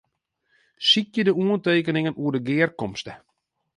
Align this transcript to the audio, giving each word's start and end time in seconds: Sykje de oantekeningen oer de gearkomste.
Sykje 0.89 1.23
de 1.27 1.31
oantekeningen 1.41 2.17
oer 2.23 2.33
de 2.35 2.41
gearkomste. 2.47 3.11